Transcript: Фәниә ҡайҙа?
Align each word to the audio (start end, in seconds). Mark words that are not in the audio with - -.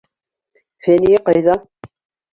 Фәниә 0.87 1.21
ҡайҙа? 1.29 1.59